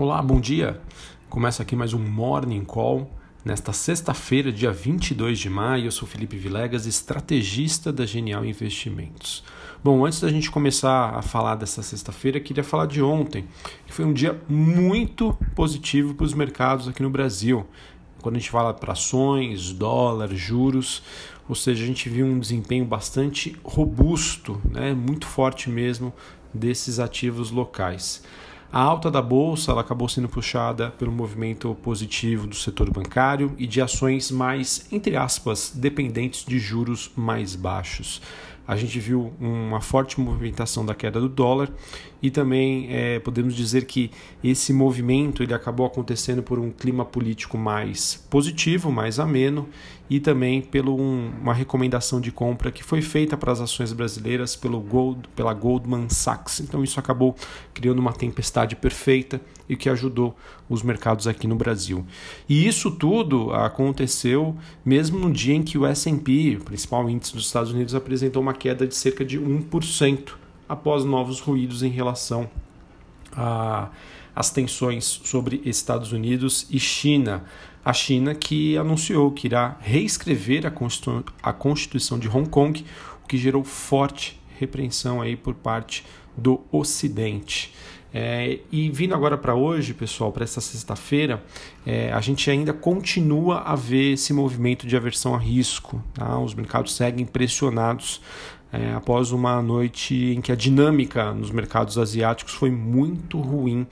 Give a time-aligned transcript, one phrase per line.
[0.00, 0.80] Olá, bom dia.
[1.28, 3.06] Começa aqui mais um Morning Call.
[3.44, 9.44] Nesta sexta-feira, dia 22 de maio, eu sou Felipe Vilegas, estrategista da Genial Investimentos.
[9.84, 13.44] Bom, antes da gente começar a falar dessa sexta-feira, queria falar de ontem,
[13.86, 17.66] que foi um dia muito positivo para os mercados aqui no Brasil.
[18.22, 21.02] Quando a gente fala para ações, dólar, juros,
[21.46, 26.10] ou seja, a gente viu um desempenho bastante robusto, né, muito forte mesmo
[26.54, 28.22] desses ativos locais.
[28.72, 33.66] A alta da bolsa ela acabou sendo puxada pelo movimento positivo do setor bancário e
[33.66, 38.22] de ações mais, entre aspas, dependentes de juros mais baixos.
[38.68, 41.68] A gente viu uma forte movimentação da queda do dólar
[42.22, 44.12] e também é, podemos dizer que
[44.44, 49.68] esse movimento ele acabou acontecendo por um clima político mais positivo, mais ameno
[50.10, 54.56] e também pela um, uma recomendação de compra que foi feita para as ações brasileiras
[54.56, 56.58] pelo Gold, pela Goldman Sachs.
[56.58, 57.36] Então isso acabou
[57.72, 60.36] criando uma tempestade perfeita e que ajudou
[60.68, 62.04] os mercados aqui no Brasil.
[62.48, 67.46] E isso tudo aconteceu mesmo no dia em que o S&P, o principal índice dos
[67.46, 70.32] Estados Unidos, apresentou uma queda de cerca de 1%
[70.68, 72.50] após novos ruídos em relação
[74.34, 77.44] às tensões sobre Estados Unidos e China.
[77.84, 80.72] A China que anunciou que irá reescrever a,
[81.42, 82.84] a Constituição de Hong Kong,
[83.24, 86.04] o que gerou forte repreensão aí por parte
[86.36, 87.72] do Ocidente.
[88.12, 91.42] É, e vindo agora para hoje, pessoal, para essa sexta-feira,
[91.86, 96.02] é, a gente ainda continua a ver esse movimento de aversão a risco.
[96.12, 96.38] Tá?
[96.38, 98.20] Os mercados seguem pressionados
[98.72, 103.86] é, após uma noite em que a dinâmica nos mercados asiáticos foi muito ruim,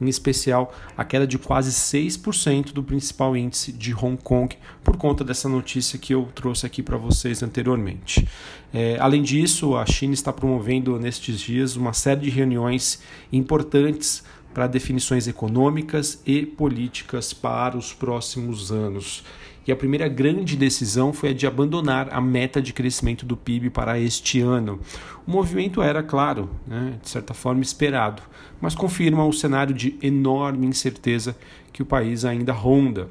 [0.00, 5.22] em especial a queda de quase 6% do principal índice de Hong Kong, por conta
[5.22, 8.26] dessa notícia que eu trouxe aqui para vocês anteriormente.
[8.72, 13.00] É, além disso, a China está promovendo nestes dias uma série de reuniões
[13.32, 14.24] importantes
[14.54, 19.24] para definições econômicas e políticas para os próximos anos.
[19.66, 23.70] E a primeira grande decisão foi a de abandonar a meta de crescimento do PIB
[23.70, 24.78] para este ano.
[25.26, 28.22] O movimento era, claro, né, de certa forma esperado,
[28.60, 31.36] mas confirma o cenário de enorme incerteza
[31.72, 33.08] que o país ainda ronda.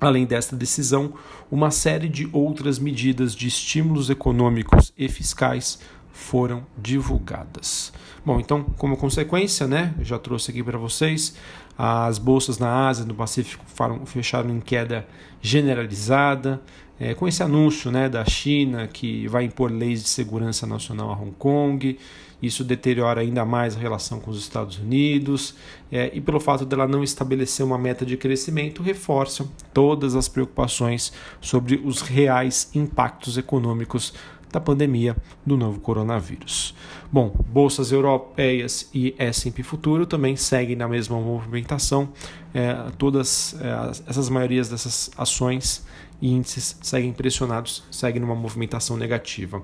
[0.00, 1.14] Além desta decisão,
[1.50, 5.80] uma série de outras medidas de estímulos econômicos e fiscais
[6.12, 7.92] foram divulgadas.
[8.24, 11.36] Bom, então, como consequência, né, já trouxe aqui para vocês,
[11.76, 13.64] as bolsas na Ásia, no Pacífico,
[14.04, 15.06] fecharam em queda
[15.40, 16.60] generalizada,
[17.00, 21.12] é, com esse anúncio né, da China que vai impor leis de segurança nacional a
[21.12, 21.96] Hong Kong,
[22.42, 25.54] isso deteriora ainda mais a relação com os Estados Unidos,
[25.90, 31.12] é, e pelo fato dela não estabelecer uma meta de crescimento, reforça todas as preocupações
[31.40, 34.14] sobre os reais impactos econômicos
[34.50, 36.74] da pandemia do novo coronavírus.
[37.10, 42.08] Bom, bolsas europeias e S&P Futuro também seguem na mesma movimentação.
[42.52, 45.86] É, todas é, essas maiorias dessas ações
[46.20, 49.62] índices seguem pressionados, seguem numa movimentação negativa.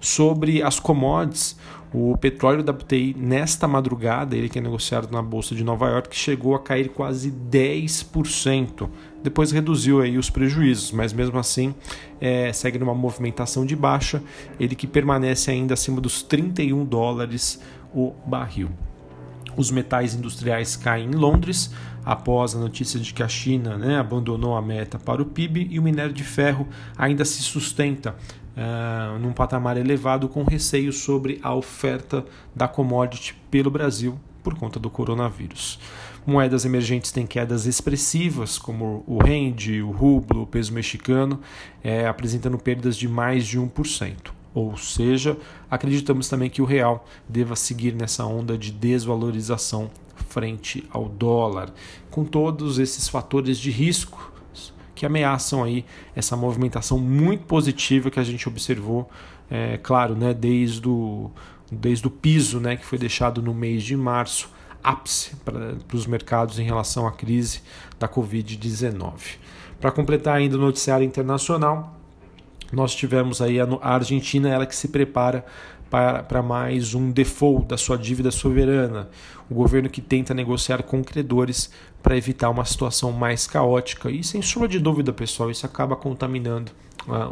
[0.00, 1.56] Sobre as commodities,
[1.92, 6.54] o petróleo WTI nesta madrugada, ele que é negociado na bolsa de Nova York, chegou
[6.54, 8.88] a cair quase 10%.
[9.22, 11.74] Depois reduziu aí os prejuízos, mas mesmo assim
[12.20, 14.22] é, segue numa movimentação de baixa.
[14.60, 17.60] Ele que permanece ainda acima dos 31 dólares
[17.94, 18.68] o barril.
[19.56, 21.70] Os metais industriais caem em Londres
[22.06, 25.80] após a notícia de que a China né, abandonou a meta para o PIB e
[25.80, 28.14] o minério de ferro ainda se sustenta
[28.56, 32.24] uh, num patamar elevado com receio sobre a oferta
[32.54, 35.80] da commodity pelo Brasil por conta do coronavírus.
[36.24, 41.40] Moedas emergentes têm quedas expressivas, como o rende, o rublo, o peso mexicano,
[41.82, 44.30] é, apresentando perdas de mais de 1%.
[44.54, 45.36] Ou seja,
[45.70, 49.90] acreditamos também que o real deva seguir nessa onda de desvalorização
[50.36, 51.72] frente ao dólar,
[52.10, 54.30] com todos esses fatores de risco
[54.94, 55.82] que ameaçam aí
[56.14, 59.08] essa movimentação muito positiva que a gente observou,
[59.50, 61.30] é, claro, né, desde o,
[61.72, 64.50] desde o piso né, que foi deixado no mês de março,
[64.84, 67.62] ápice para os mercados em relação à crise
[67.98, 69.38] da Covid-19.
[69.80, 71.98] Para completar ainda o noticiário internacional,
[72.70, 75.46] nós tivemos aí a Argentina, ela que se prepara
[75.90, 79.08] para, mais um default da sua dívida soberana.
[79.48, 81.70] O governo que tenta negociar com credores
[82.02, 84.10] para evitar uma situação mais caótica.
[84.10, 86.72] E sem sombra de dúvida, pessoal, isso acaba contaminando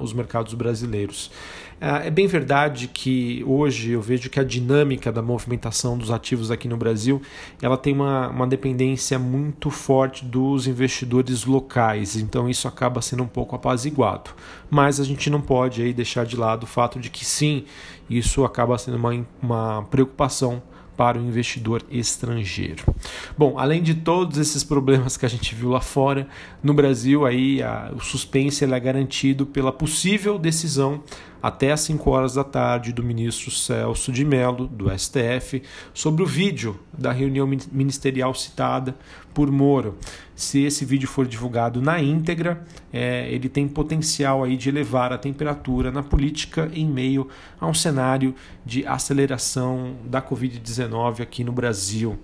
[0.01, 1.31] os mercados brasileiros.
[1.81, 6.51] Uh, é bem verdade que hoje eu vejo que a dinâmica da movimentação dos ativos
[6.51, 7.21] aqui no Brasil
[7.61, 13.27] ela tem uma, uma dependência muito forte dos investidores locais, então isso acaba sendo um
[13.27, 14.31] pouco apaziguado.
[14.71, 17.65] Mas a gente não pode aí deixar de lado o fato de que sim,
[18.09, 20.63] isso acaba sendo uma, uma preocupação
[20.97, 22.85] para o investidor estrangeiro.
[23.37, 26.27] Bom, além de todos esses problemas que a gente viu lá fora,
[26.63, 31.03] no Brasil aí a, o suspense é garantido pela possível decisão
[31.43, 35.63] até às 5 horas da tarde do ministro Celso de Mello, do STF,
[35.93, 38.97] sobre o vídeo da reunião ministerial citada
[39.35, 39.99] por Moro.
[40.35, 45.19] Se esse vídeo for divulgado na íntegra, é, ele tem potencial aí de elevar a
[45.19, 47.29] temperatura na política em meio
[47.61, 48.35] a um cenário
[48.67, 52.19] de aceleração da Covid-19 aqui no Brasil.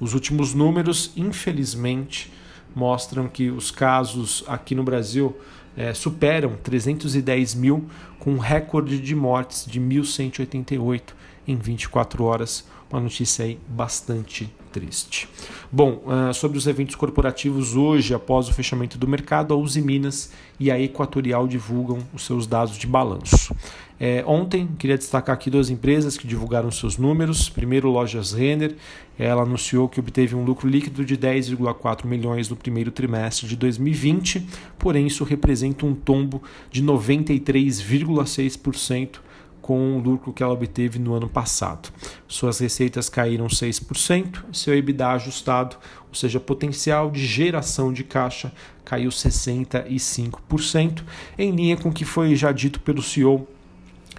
[0.00, 2.32] Os últimos números, infelizmente,
[2.74, 5.36] mostram que os casos aqui no Brasil
[5.76, 7.86] é, superam 310 mil,
[8.18, 11.02] com um recorde de mortes de 1.188
[11.46, 12.64] em 24 horas.
[12.90, 15.28] Uma notícia aí bastante triste.
[15.70, 20.30] Bom, uh, sobre os eventos corporativos, hoje, após o fechamento do mercado, a Uzi Minas
[20.58, 23.54] e a Equatorial divulgam os seus dados de balanço.
[24.00, 27.48] É, ontem, queria destacar aqui duas empresas que divulgaram seus números.
[27.48, 28.74] Primeiro, Lojas Renner,
[29.18, 34.44] ela anunciou que obteve um lucro líquido de 10,4 milhões no primeiro trimestre de 2020,
[34.78, 39.20] porém isso representa um tombo de 93,6%
[39.62, 41.88] com o lucro que ela obteve no ano passado.
[42.26, 45.76] Suas receitas caíram 6%, seu EBITDA ajustado,
[46.08, 48.52] ou seja, potencial de geração de caixa,
[48.84, 51.04] caiu 65%,
[51.38, 53.48] em linha com o que foi já dito pelo CEO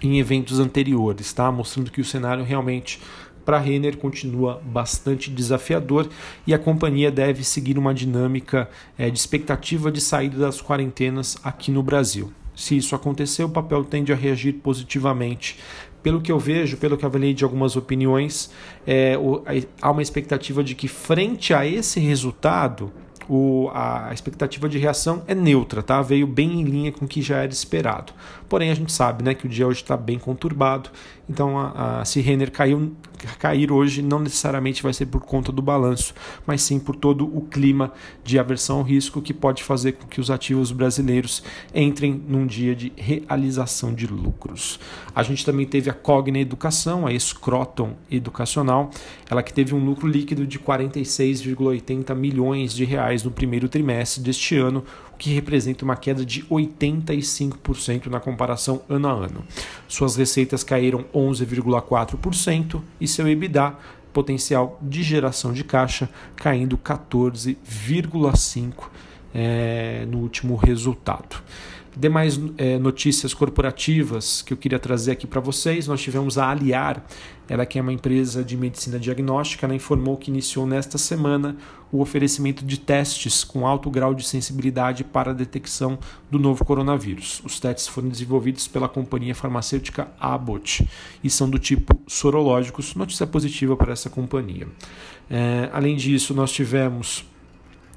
[0.02, 1.52] em eventos anteriores, tá?
[1.52, 3.00] mostrando que o cenário realmente
[3.44, 6.08] para Renner continua bastante desafiador
[6.46, 11.70] e a companhia deve seguir uma dinâmica é, de expectativa de saída das quarentenas aqui
[11.70, 12.32] no Brasil.
[12.54, 15.58] Se isso acontecer, o papel tende a reagir positivamente.
[16.02, 18.50] Pelo que eu vejo, pelo que avaliei de algumas opiniões,
[18.86, 19.42] é, o,
[19.80, 22.92] há uma expectativa de que, frente a esse resultado,
[23.28, 26.02] o, a expectativa de reação é neutra, tá?
[26.02, 28.12] veio bem em linha com o que já era esperado.
[28.48, 30.90] Porém, a gente sabe né, que o dia hoje está bem conturbado,
[31.28, 32.92] então a, a, se Renner caiu,
[33.38, 36.14] cair hoje não necessariamente vai ser por conta do balanço,
[36.46, 37.92] mas sim por todo o clima
[38.22, 41.42] de aversão ao risco que pode fazer com que os ativos brasileiros
[41.74, 44.78] entrem num dia de realização de lucros.
[45.14, 48.90] A gente também teve a Cogna Educação, a Scroton Educacional,
[49.30, 54.56] ela que teve um lucro líquido de 46,80 milhões de reais no primeiro trimestre deste
[54.56, 54.84] ano,
[55.24, 59.42] que representa uma queda de 85% na comparação ano a ano.
[59.88, 63.74] Suas receitas caíram 11,4% e seu EBITDA,
[64.12, 68.74] potencial de geração de caixa, caindo 14,5%
[69.34, 71.42] é, no último resultado.
[71.96, 77.04] Demais é, notícias corporativas que eu queria trazer aqui para vocês, nós tivemos a Aliar,
[77.48, 81.56] ela que é uma empresa de medicina diagnóstica, ela informou que iniciou nesta semana
[81.92, 85.96] o oferecimento de testes com alto grau de sensibilidade para a detecção
[86.28, 87.40] do novo coronavírus.
[87.44, 90.88] Os testes foram desenvolvidos pela companhia farmacêutica Abbott
[91.22, 94.66] e são do tipo sorológicos, notícia positiva para essa companhia.
[95.30, 97.24] É, além disso, nós tivemos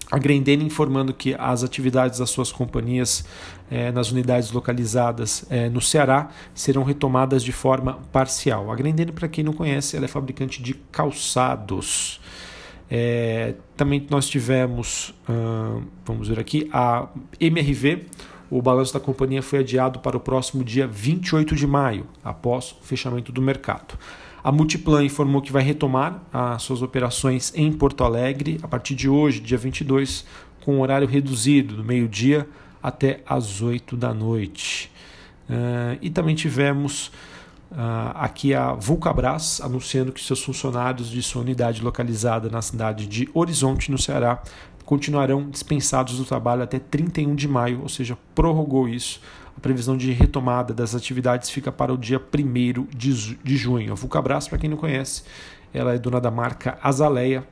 [0.09, 3.25] a Grendene informando que as atividades das suas companhias
[3.69, 8.71] eh, nas unidades localizadas eh, no Ceará serão retomadas de forma parcial.
[8.71, 12.21] A Grendene, para quem não conhece, ela é fabricante de calçados.
[12.89, 18.05] É, também nós tivemos, uh, vamos ver aqui, a MRV.
[18.49, 22.85] O balanço da companhia foi adiado para o próximo dia 28 de maio, após o
[22.85, 23.99] fechamento do mercado.
[24.47, 29.09] A Multiplan informou que vai retomar as suas operações em Porto Alegre a partir de
[29.09, 30.25] hoje, dia 22,
[30.63, 32.47] com horário reduzido, do meio-dia
[32.81, 34.89] até as 8 da noite.
[35.49, 37.07] Uh, e também tivemos
[37.73, 43.27] uh, aqui a Vulcabras anunciando que seus funcionários de sua unidade localizada na cidade de
[43.33, 44.41] Horizonte, no Ceará,
[44.85, 49.19] continuarão dispensados do trabalho até 31 de maio, ou seja, prorrogou isso
[49.57, 53.91] a previsão de retomada das atividades fica para o dia 1 de junho.
[53.91, 55.23] A Vulcabras, para quem não conhece,
[55.73, 57.43] ela é dona da marca Azaleia,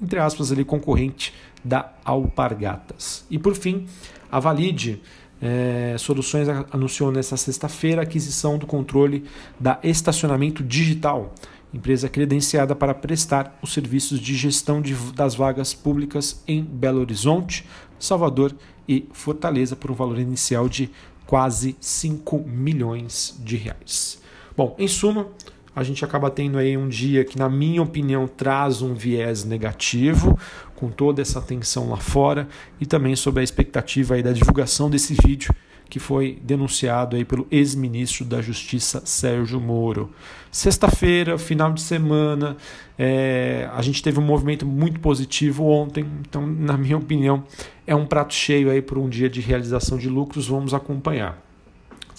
[0.00, 3.26] entre aspas, ali, concorrente da Alpargatas.
[3.30, 3.86] E por fim,
[4.30, 5.02] a Valide
[5.40, 9.24] é, Soluções anunciou nesta sexta-feira a aquisição do controle
[9.60, 11.34] da estacionamento digital,
[11.74, 17.66] empresa credenciada para prestar os serviços de gestão de, das vagas públicas em Belo Horizonte,
[17.98, 18.54] Salvador
[18.88, 20.90] e Fortaleza por um valor inicial de
[21.32, 24.20] quase 5 milhões de reais.
[24.54, 25.28] Bom, em suma,
[25.74, 30.38] a gente acaba tendo aí um dia que, na minha opinião, traz um viés negativo,
[30.76, 32.48] com toda essa tensão lá fora,
[32.80, 35.54] e também sobre a expectativa aí da divulgação desse vídeo
[35.92, 40.10] que foi denunciado aí pelo ex-ministro da Justiça Sérgio Moro.
[40.50, 42.56] Sexta-feira, final de semana,
[42.98, 47.44] é, a gente teve um movimento muito positivo ontem, então, na minha opinião,
[47.86, 50.48] é um prato cheio aí para um dia de realização de lucros.
[50.48, 51.51] Vamos acompanhar.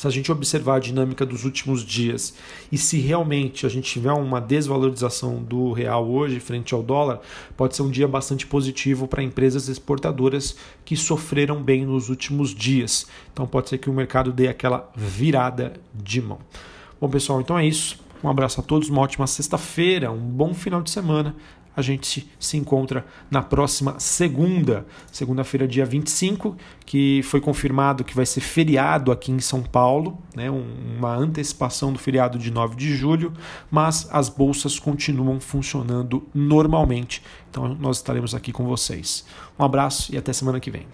[0.03, 2.33] Se a gente observar a dinâmica dos últimos dias
[2.69, 7.21] e se realmente a gente tiver uma desvalorização do real hoje frente ao dólar,
[7.55, 13.07] pode ser um dia bastante positivo para empresas exportadoras que sofreram bem nos últimos dias.
[13.31, 16.39] Então pode ser que o mercado dê aquela virada de mão.
[16.99, 17.97] Bom, pessoal, então é isso.
[18.21, 21.33] Um abraço a todos, uma ótima sexta-feira, um bom final de semana
[21.75, 28.25] a gente se encontra na próxima segunda, segunda-feira, dia 25, que foi confirmado que vai
[28.25, 33.33] ser feriado aqui em São Paulo, né, uma antecipação do feriado de 9 de julho,
[33.71, 37.21] mas as bolsas continuam funcionando normalmente.
[37.49, 39.25] Então nós estaremos aqui com vocês.
[39.57, 40.85] Um abraço e até semana que vem.